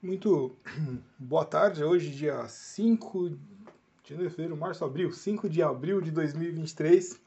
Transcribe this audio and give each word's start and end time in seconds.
Muito 0.00 0.54
boa 1.18 1.44
tarde, 1.44 1.82
hoje 1.82 2.10
dia 2.10 2.46
5 2.46 3.30
de 4.04 4.14
fevereiro, 4.14 4.56
março, 4.56 4.84
abril, 4.84 5.12
5 5.12 5.48
de 5.48 5.60
abril 5.60 6.00
de 6.00 6.12
2023. 6.12 7.20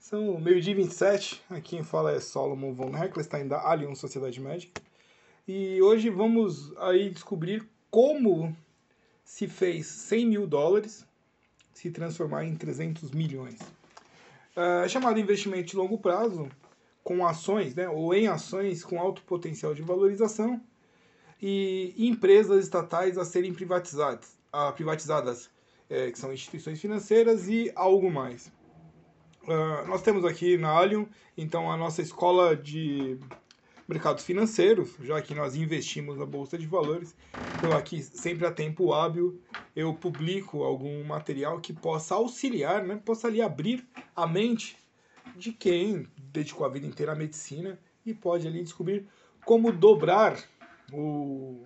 São 0.00 0.40
meio-dia 0.40 0.74
27, 0.74 1.42
aqui 1.50 1.76
quem 1.76 1.84
fala 1.84 2.12
é 2.12 2.18
Solomon 2.18 2.72
von 2.72 2.96
Heckelstein 2.96 3.46
da 3.46 3.60
Allianz 3.60 3.98
Sociedade 3.98 4.40
Médica. 4.40 4.80
E 5.46 5.82
hoje 5.82 6.08
vamos 6.08 6.72
aí 6.78 7.10
descobrir 7.10 7.68
como 7.90 8.56
se 9.22 9.46
fez 9.46 9.86
100 9.86 10.26
mil 10.26 10.46
dólares 10.46 11.06
se 11.74 11.90
transformar 11.90 12.46
em 12.46 12.56
300 12.56 13.10
milhões. 13.10 13.58
É 14.56 14.88
chamado 14.88 15.20
investimento 15.20 15.72
de 15.72 15.76
longo 15.76 15.98
prazo, 15.98 16.48
com 17.04 17.26
ações, 17.26 17.74
né, 17.74 17.86
ou 17.86 18.14
em 18.14 18.28
ações 18.28 18.82
com 18.82 18.98
alto 18.98 19.20
potencial 19.24 19.74
de 19.74 19.82
valorização, 19.82 20.58
e 21.40 21.94
empresas 21.96 22.64
estatais 22.64 23.16
a 23.16 23.24
serem 23.24 23.52
privatizadas, 23.52 24.36
a 24.52 24.72
privatizadas 24.72 25.50
é, 25.88 26.10
que 26.10 26.18
são 26.18 26.32
instituições 26.32 26.80
financeiras 26.80 27.48
e 27.48 27.72
algo 27.74 28.10
mais. 28.10 28.52
Uh, 29.44 29.86
nós 29.86 30.02
temos 30.02 30.24
aqui 30.24 30.58
na 30.58 30.68
Allium, 30.68 31.08
então, 31.36 31.72
a 31.72 31.76
nossa 31.76 32.02
escola 32.02 32.54
de 32.54 33.18
mercados 33.88 34.22
financeiros, 34.22 34.94
já 35.00 35.22
que 35.22 35.34
nós 35.34 35.56
investimos 35.56 36.18
na 36.18 36.26
Bolsa 36.26 36.58
de 36.58 36.66
Valores. 36.66 37.16
Então, 37.56 37.72
aqui, 37.72 38.02
sempre 38.02 38.46
a 38.46 38.52
tempo 38.52 38.92
hábil, 38.92 39.40
eu 39.74 39.94
publico 39.94 40.62
algum 40.62 41.02
material 41.02 41.58
que 41.60 41.72
possa 41.72 42.16
auxiliar, 42.16 42.84
né, 42.84 43.00
possa 43.02 43.28
ali 43.28 43.40
abrir 43.40 43.88
a 44.14 44.26
mente 44.26 44.76
de 45.34 45.52
quem 45.52 46.06
dedicou 46.18 46.66
a 46.66 46.68
vida 46.68 46.86
inteira 46.86 47.12
à 47.12 47.14
medicina 47.14 47.78
e 48.04 48.12
pode 48.12 48.46
ali 48.46 48.62
descobrir 48.62 49.06
como 49.46 49.72
dobrar 49.72 50.36
o, 50.92 51.64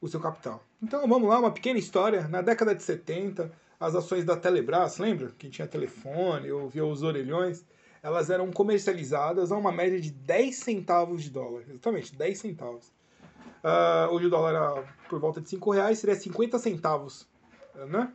o 0.00 0.08
seu 0.08 0.20
capital. 0.20 0.62
Então 0.82 1.06
vamos 1.06 1.28
lá, 1.28 1.38
uma 1.38 1.50
pequena 1.50 1.78
história. 1.78 2.26
Na 2.28 2.42
década 2.42 2.74
de 2.74 2.82
70, 2.82 3.52
as 3.78 3.94
ações 3.94 4.24
da 4.24 4.36
Telebrás, 4.36 4.98
lembra? 4.98 5.32
Quem 5.38 5.50
tinha 5.50 5.66
telefone 5.66 6.50
ou 6.50 6.68
via 6.68 6.84
os 6.84 7.02
orelhões, 7.02 7.64
elas 8.02 8.30
eram 8.30 8.50
comercializadas 8.50 9.52
a 9.52 9.56
uma 9.56 9.72
média 9.72 10.00
de 10.00 10.10
10 10.10 10.56
centavos 10.56 11.22
de 11.22 11.30
dólar. 11.30 11.64
Exatamente, 11.68 12.14
10 12.14 12.38
centavos. 12.38 12.92
Uh, 13.62 14.12
hoje 14.12 14.26
o 14.26 14.30
dólar 14.30 14.50
era 14.50 14.94
por 15.08 15.20
volta 15.20 15.40
de 15.40 15.48
5 15.48 15.70
reais, 15.70 15.98
seria 15.98 16.14
50 16.16 16.58
centavos. 16.58 17.28
Né? 17.74 18.12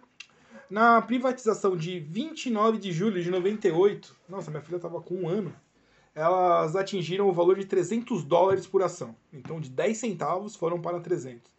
Na 0.70 1.02
privatização 1.02 1.78
de 1.78 2.00
29 2.00 2.80
de 2.80 2.92
julho 2.92 3.22
de 3.22 3.30
98, 3.30 4.16
nossa, 4.28 4.50
minha 4.50 4.62
filha 4.62 4.78
estava 4.78 5.00
com 5.02 5.16
um 5.16 5.30
ano, 5.30 5.56
elas 6.16 6.78
atingiram 6.78 7.28
o 7.28 7.34
valor 7.34 7.58
de 7.58 7.66
300 7.66 8.24
dólares 8.24 8.66
por 8.66 8.82
ação. 8.82 9.14
Então, 9.34 9.60
de 9.60 9.70
10 9.70 9.98
centavos 9.98 10.56
foram 10.56 10.82
para 10.82 11.02
300. 11.02 11.54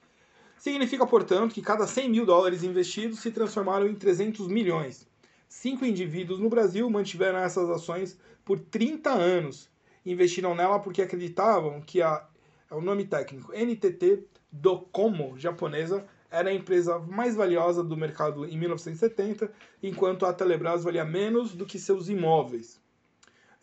Significa, 0.59 1.07
portanto, 1.07 1.53
que 1.53 1.61
cada 1.61 1.87
100 1.87 2.09
mil 2.09 2.25
dólares 2.25 2.65
investidos 2.65 3.21
se 3.21 3.31
transformaram 3.31 3.87
em 3.87 3.95
300 3.95 4.49
milhões. 4.49 5.07
Cinco 5.47 5.85
indivíduos 5.85 6.41
no 6.41 6.49
Brasil 6.49 6.89
mantiveram 6.89 7.39
essas 7.39 7.69
ações 7.69 8.19
por 8.45 8.59
30 8.59 9.11
anos. 9.11 9.69
Investiram 10.05 10.55
nela 10.55 10.79
porque 10.79 11.03
acreditavam 11.03 11.83
que 11.83 12.01
a, 12.01 12.27
é 12.71 12.75
o 12.75 12.81
nome 12.81 13.05
técnico 13.05 13.53
NTT 13.53 14.25
Docomo 14.51 15.39
japonesa 15.39 16.07
era 16.31 16.49
a 16.49 16.55
empresa 16.55 16.99
mais 16.99 17.37
valiosa 17.37 17.85
do 17.85 17.97
mercado 17.97 18.47
em 18.47 18.57
1970, 18.59 19.53
enquanto 19.83 20.25
a 20.25 20.33
Telebrás 20.33 20.83
valia 20.83 21.05
menos 21.05 21.55
do 21.55 21.67
que 21.67 21.79
seus 21.79 22.09
imóveis. 22.09 22.81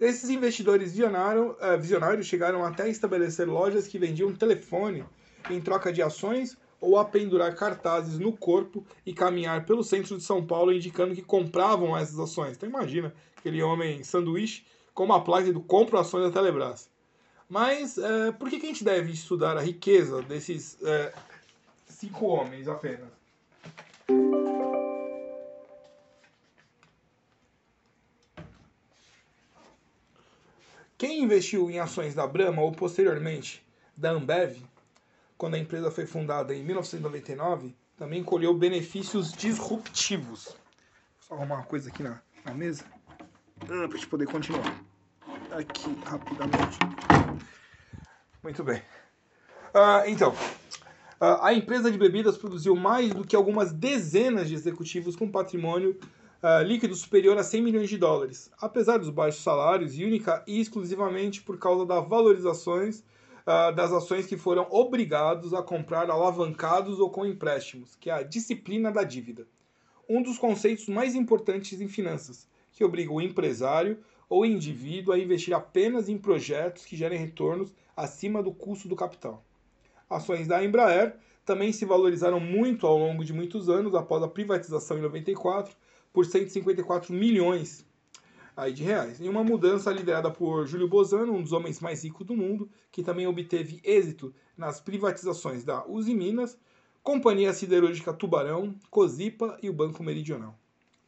Esses 0.04 0.30
investidores 0.30 0.92
uh, 0.92 1.80
visionários 1.80 2.28
chegaram 2.28 2.66
até 2.66 2.84
a 2.84 2.90
estabelecer 2.90 3.48
lojas 3.48 3.88
que 3.88 3.98
vendiam 3.98 4.36
telefone 4.36 5.06
em 5.50 5.62
troca 5.62 5.94
de 5.94 6.02
ações 6.02 6.58
ou 6.82 7.00
a 7.00 7.06
pendurar 7.06 7.56
cartazes 7.56 8.20
no 8.20 8.36
corpo 8.36 8.86
e 9.06 9.14
caminhar 9.14 9.66
pelo 9.66 9.82
centro 9.82 10.18
de 10.18 10.24
São 10.26 10.46
Paulo 10.46 10.74
indicando 10.74 11.16
que 11.16 11.22
compravam 11.22 11.98
essas 11.98 12.20
ações. 12.20 12.58
Então 12.58 12.68
imagina 12.68 13.16
aquele 13.38 13.64
homem 13.64 14.04
sanduíche 14.04 14.66
com 14.94 15.06
uma 15.06 15.24
placa 15.24 15.54
do 15.54 15.62
compro 15.62 15.98
ações 15.98 16.26
da 16.26 16.32
Telebrás. 16.32 16.90
Mas 17.48 17.96
uh, 17.96 18.34
por 18.38 18.50
que, 18.50 18.60
que 18.60 18.66
a 18.66 18.70
gente 18.70 18.84
deve 18.84 19.10
estudar 19.10 19.56
a 19.56 19.62
riqueza 19.62 20.22
desses 20.22 20.78
uh, 20.82 21.18
cinco 21.88 22.26
homens 22.26 22.68
apenas? 22.68 23.23
Quem 31.04 31.22
investiu 31.22 31.70
em 31.70 31.80
ações 31.80 32.16
da 32.16 32.26
Brahma 32.26 32.62
ou 32.62 32.72
posteriormente 32.72 33.62
da 33.94 34.12
Ambev, 34.12 34.56
quando 35.38 35.56
a 35.56 35.60
empresa 35.60 35.92
foi 35.92 36.06
fundada 36.06 36.56
em 36.56 36.64
1999, 36.64 37.76
também 37.98 38.24
colheu 38.24 38.54
benefícios 38.54 39.34
disruptivos. 39.34 40.46
Vou 40.46 40.56
só 41.20 41.34
arrumar 41.34 41.56
uma 41.56 41.66
coisa 41.66 41.90
aqui 41.90 42.02
na, 42.02 42.22
na 42.46 42.54
mesa 42.54 42.86
ah, 43.64 43.66
para 43.66 43.98
gente 43.98 44.08
poder 44.08 44.28
continuar. 44.28 44.82
Aqui, 45.52 45.94
rapidamente. 46.06 46.80
Muito 48.42 48.64
bem. 48.64 48.82
Uh, 49.76 50.08
então, 50.08 50.32
uh, 50.32 51.44
a 51.44 51.54
empresa 51.54 51.92
de 51.92 51.98
bebidas 51.98 52.38
produziu 52.38 52.78
mais 52.78 53.14
do 53.14 53.28
que 53.28 53.36
algumas 53.36 53.74
dezenas 53.74 54.48
de 54.48 54.56
executivos 54.56 55.18
com 55.18 55.30
patrimônio 55.30 56.00
uh, 56.44 56.62
líquido 56.62 56.94
superior 56.94 57.38
a 57.38 57.44
100 57.44 57.62
milhões 57.62 57.90
de 57.90 57.98
dólares, 57.98 58.52
apesar 58.60 58.98
dos 58.98 59.10
baixos 59.10 59.42
salários 59.42 59.98
e 59.98 60.04
única 60.04 60.44
e 60.46 60.60
exclusivamente 60.60 61.42
por 61.42 61.58
causa 61.58 61.86
das 61.86 62.06
valorizações 62.08 63.00
uh, 63.00 63.74
das 63.74 63.94
ações 63.94 64.28
que 64.28 64.36
foram 64.36 64.68
obrigados 64.70 65.54
a 65.54 65.64
comprar 65.64 66.10
alavancados 66.10 67.00
ou 67.00 67.10
com 67.10 67.26
empréstimos, 67.26 67.96
que 67.96 68.10
é 68.10 68.14
a 68.14 68.24
disciplina 68.24 68.92
da 68.92 69.04
dívida. 69.04 69.48
Um 70.08 70.22
dos 70.22 70.38
conceitos 70.38 70.90
mais 70.90 71.16
importantes 71.16 71.80
em 71.80 71.88
finanças, 71.88 72.46
que 72.74 72.84
obriga 72.84 73.14
o 73.14 73.22
empresário 73.22 74.00
ou 74.28 74.46
indivíduo 74.46 75.14
a 75.14 75.20
investir 75.20 75.54
apenas 75.54 76.10
em 76.10 76.18
projetos 76.18 76.86
que 76.86 76.98
gerem 76.98 77.20
retornos 77.20 77.72
acima 77.96 78.44
do 78.44 78.52
custo 78.52 78.88
do 78.88 78.96
capital. 78.96 79.44
Ações 80.10 80.48
da 80.48 80.64
Embraer 80.64 81.16
também 81.46 81.72
se 81.72 81.86
valorizaram 81.86 82.40
muito 82.40 82.86
ao 82.88 82.98
longo 82.98 83.24
de 83.24 83.32
muitos 83.32 83.70
anos 83.70 83.94
após 83.96 84.24
a 84.24 84.28
privatização 84.28 84.98
em 84.98 85.02
94 85.02 85.76
por 86.14 86.26
154 86.26 87.12
milhões 87.12 87.84
aí 88.56 88.72
de 88.72 88.84
reais. 88.84 89.20
Em 89.20 89.28
uma 89.28 89.44
mudança 89.44 89.92
liderada 89.92 90.30
por 90.30 90.68
Júlio 90.68 90.88
Bozano, 90.88 91.34
um 91.34 91.42
dos 91.42 91.52
homens 91.52 91.80
mais 91.80 92.04
ricos 92.04 92.26
do 92.26 92.36
mundo, 92.36 92.70
que 92.92 93.04
também 93.04 93.26
obteve 93.26 93.82
êxito 93.84 94.34
nas 94.56 94.80
privatizações 94.80 95.64
da 95.64 95.86
Uzi 95.88 96.14
Minas, 96.14 96.58
Companhia 97.02 97.52
Siderúrgica 97.52 98.14
Tubarão, 98.14 98.76
Cozipa 98.90 99.58
e 99.62 99.70
o 99.70 99.74
Banco 99.74 100.04
Meridional. 100.04 100.58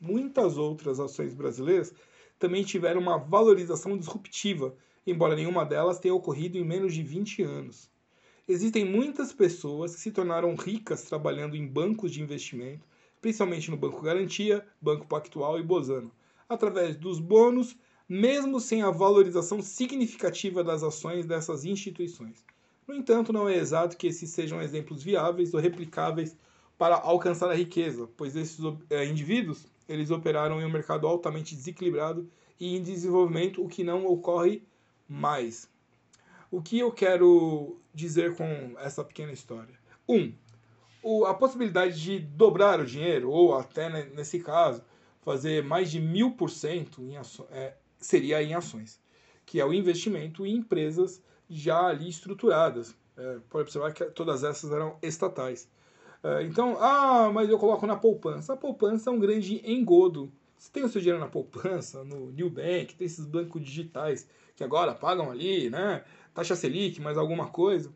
Muitas 0.02 0.58
outras 0.58 1.00
ações 1.00 1.34
brasileiras 1.34 1.94
também 2.38 2.64
tiveram 2.64 3.00
uma 3.00 3.18
valorização 3.18 3.98
disruptiva, 3.98 4.76
embora 5.08 5.36
nenhuma 5.36 5.64
delas 5.64 6.00
tenha 6.00 6.14
ocorrido 6.14 6.58
em 6.58 6.66
menos 6.66 6.94
de 6.94 7.02
20 7.02 7.44
anos. 7.44 7.90
Existem 8.48 8.84
muitas 8.84 9.32
pessoas 9.32 9.96
que 9.96 10.02
se 10.02 10.12
tornaram 10.12 10.54
ricas 10.56 11.04
trabalhando 11.04 11.56
em 11.56 11.66
bancos 11.66 12.12
de 12.12 12.22
investimento, 12.22 12.86
principalmente 13.26 13.72
no 13.72 13.78
Banco 13.78 14.04
Garantia, 14.04 14.64
Banco 14.80 15.08
Pactual 15.08 15.60
e 15.60 15.64
Bozano, 15.64 16.12
através 16.48 16.96
dos 16.96 17.20
bônus, 17.20 17.76
mesmo 18.08 18.60
sem 18.60 18.84
a 18.84 18.92
valorização 18.92 19.64
significativa 19.64 20.64
das 20.64 20.84
ações 20.84 21.26
dessas 21.26 21.66
instituições. 21.66 22.46
No 22.88 22.94
entanto, 22.94 23.34
não 23.34 23.50
é 23.50 23.56
exato 23.56 23.98
que 23.98 24.06
esses 24.06 24.30
sejam 24.30 24.62
exemplos 24.62 25.02
viáveis 25.02 25.56
ou 25.56 25.60
replicáveis 25.60 26.38
para 26.78 26.98
alcançar 26.98 27.50
a 27.50 27.56
riqueza, 27.56 28.08
pois 28.16 28.36
esses 28.36 28.60
é, 28.92 29.04
indivíduos 29.08 29.66
eles 29.90 30.12
operaram 30.12 30.62
em 30.62 30.66
um 30.66 30.72
mercado 30.72 31.08
altamente 31.08 31.56
desequilibrado 31.56 32.30
e 32.60 32.78
em 32.78 32.84
desenvolvimento, 32.84 33.66
o 33.66 33.68
que 33.68 33.84
não 33.84 34.06
ocorre 34.06 34.62
mais. 35.10 35.68
O 36.52 36.62
que 36.62 36.78
eu 36.78 36.92
quero 36.92 37.76
dizer 37.92 38.36
com 38.36 38.76
essa 38.78 39.04
pequena 39.04 39.32
história? 39.32 39.74
Um, 40.08 40.32
o, 41.06 41.24
a 41.26 41.36
possibilidade 41.36 42.02
de 42.02 42.18
dobrar 42.18 42.80
o 42.80 42.86
dinheiro, 42.86 43.30
ou 43.30 43.56
até 43.56 43.88
né, 43.88 44.10
nesse 44.16 44.40
caso, 44.40 44.82
fazer 45.22 45.64
mais 45.64 45.92
de 45.92 46.00
mil 46.00 46.32
por 46.32 46.50
cento 46.50 47.04
é, 47.52 47.76
seria 48.00 48.42
em 48.42 48.56
ações, 48.56 49.00
que 49.46 49.62
é 49.62 49.66
o 49.66 49.72
investimento 49.72 50.44
em 50.48 50.56
empresas 50.56 51.22
já 51.48 51.86
ali 51.86 52.10
estruturadas. 52.10 52.96
É, 53.16 53.38
pode 53.52 53.66
observar 53.66 53.94
que 53.94 54.04
todas 54.06 54.44
essas 54.44 54.72
eram 54.72 54.98
estatais. 55.00 55.70
É, 56.24 56.42
então, 56.42 56.76
ah, 56.82 57.30
mas 57.32 57.52
eu 57.52 57.60
coloco 57.60 57.86
na 57.86 57.96
poupança. 57.96 58.54
A 58.54 58.58
poupança 58.58 59.12
é 59.12 59.14
um 59.14 59.20
grande 59.20 59.62
engodo. 59.64 60.32
Você 60.58 60.72
tem 60.72 60.84
o 60.84 60.90
seu 60.90 61.00
dinheiro 61.00 61.20
na 61.20 61.30
poupança, 61.30 62.04
no 62.04 62.32
New 62.32 62.50
Bank, 62.50 62.96
tem 62.96 63.06
esses 63.06 63.28
bancos 63.28 63.64
digitais 63.64 64.28
que 64.56 64.64
agora 64.64 64.96
pagam 64.96 65.30
ali, 65.30 65.70
né? 65.70 66.04
Taxa 66.34 66.56
Selic, 66.56 67.00
mais 67.00 67.16
alguma 67.16 67.48
coisa 67.50 67.94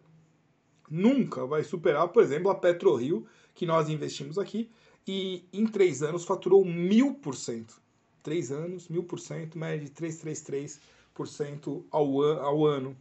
nunca 0.90 1.46
vai 1.46 1.64
superar, 1.64 2.08
por 2.08 2.24
exemplo, 2.24 2.50
a 2.50 2.56
PetroRio, 2.56 3.26
que 3.54 3.66
nós 3.66 3.90
investimos 3.90 4.38
aqui, 4.38 4.70
e 5.08 5.44
em 5.52 5.66
três 5.66 6.02
anos 6.02 6.24
faturou 6.24 6.64
mil 6.64 7.16
por 7.16 7.36
cento. 7.36 7.82
Três 8.24 8.52
anos, 8.52 8.88
mil 8.88 9.04
por 9.04 9.20
cento, 9.20 9.58
média 9.58 9.86
de 9.86 9.92
333% 9.92 11.84
ao, 11.90 12.22
an 12.22 12.42
ao 12.42 12.66
ano. 12.66 12.98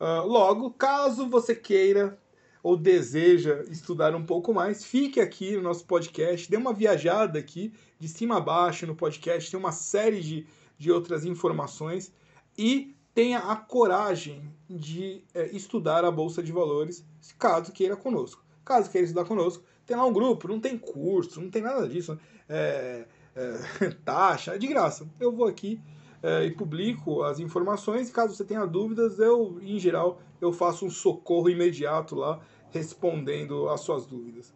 Uh, 0.00 0.26
logo, 0.26 0.70
caso 0.72 1.28
você 1.28 1.54
queira 1.54 2.18
ou 2.62 2.76
deseja 2.76 3.64
estudar 3.70 4.12
um 4.16 4.26
pouco 4.26 4.52
mais, 4.52 4.84
fique 4.84 5.20
aqui 5.20 5.56
no 5.56 5.62
nosso 5.62 5.84
podcast, 5.84 6.50
dê 6.50 6.56
uma 6.56 6.72
viajada 6.72 7.38
aqui 7.38 7.72
de 7.96 8.08
cima 8.08 8.38
a 8.38 8.40
baixo 8.40 8.86
no 8.88 8.96
podcast, 8.96 9.48
tem 9.48 9.60
uma 9.60 9.70
série 9.70 10.20
de, 10.20 10.46
de 10.76 10.90
outras 10.90 11.24
informações 11.24 12.12
e 12.58 12.95
tenha 13.16 13.38
a 13.38 13.56
coragem 13.56 14.54
de 14.68 15.24
é, 15.32 15.46
estudar 15.46 16.04
a 16.04 16.10
Bolsa 16.10 16.42
de 16.42 16.52
Valores, 16.52 17.02
caso 17.38 17.72
queira 17.72 17.96
conosco. 17.96 18.44
Caso 18.62 18.90
queira 18.90 19.06
estudar 19.06 19.24
conosco, 19.24 19.64
tem 19.86 19.96
lá 19.96 20.04
um 20.04 20.12
grupo, 20.12 20.46
não 20.46 20.60
tem 20.60 20.76
curso, 20.76 21.40
não 21.40 21.48
tem 21.48 21.62
nada 21.62 21.88
disso. 21.88 22.18
É, 22.46 23.06
é, 23.34 23.88
taxa, 24.04 24.54
é 24.54 24.58
de 24.58 24.66
graça. 24.66 25.08
Eu 25.18 25.32
vou 25.32 25.46
aqui 25.46 25.80
é, 26.22 26.44
e 26.44 26.50
publico 26.50 27.22
as 27.22 27.40
informações. 27.40 28.10
Caso 28.10 28.34
você 28.34 28.44
tenha 28.44 28.66
dúvidas, 28.66 29.18
eu, 29.18 29.58
em 29.62 29.78
geral, 29.78 30.20
eu 30.38 30.52
faço 30.52 30.84
um 30.84 30.90
socorro 30.90 31.48
imediato 31.48 32.14
lá, 32.14 32.38
respondendo 32.68 33.70
às 33.70 33.80
suas 33.80 34.04
dúvidas. 34.04 34.52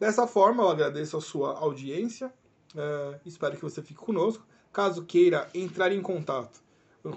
Dessa 0.00 0.26
forma, 0.26 0.62
eu 0.62 0.70
agradeço 0.70 1.14
a 1.14 1.20
sua 1.20 1.58
audiência. 1.58 2.32
É, 2.74 3.20
espero 3.26 3.54
que 3.54 3.62
você 3.62 3.82
fique 3.82 4.00
conosco. 4.00 4.46
Caso 4.72 5.04
queira 5.04 5.46
entrar 5.52 5.92
em 5.92 6.00
contato 6.00 6.66